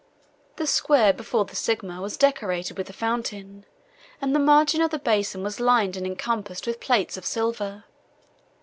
The 0.55 0.65
square 0.65 1.13
before 1.13 1.45
the 1.45 1.55
sigma 1.55 2.01
was 2.01 2.17
decorated 2.17 2.75
with 2.75 2.89
a 2.89 2.91
fountain, 2.91 3.67
and 4.19 4.33
the 4.33 4.39
margin 4.39 4.81
of 4.81 4.89
the 4.89 4.97
basin 4.97 5.43
was 5.43 5.59
lined 5.59 5.95
and 5.95 6.07
encompassed 6.07 6.65
with 6.65 6.79
plates 6.79 7.17
of 7.17 7.23
silver. 7.23 7.83